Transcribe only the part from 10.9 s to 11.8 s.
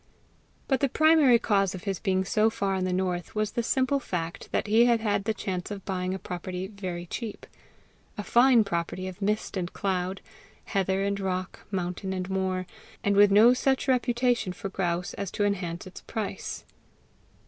and rock,